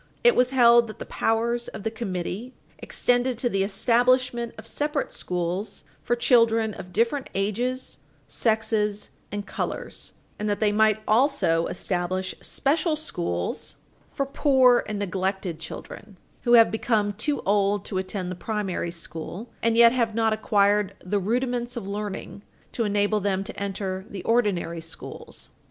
[0.23, 5.13] It was held that the powers of the committee extended to the establishment of separate
[5.13, 12.33] schools for children of different ages, sexes and colors, and that they might also establish
[12.41, 13.75] special schools
[14.11, 19.51] for poor and neglected children, who have become too old to attend the primary school
[19.61, 22.41] and yet have not acquired the rudiments of learning
[22.71, 25.51] to enable them to enter the ordinary schools.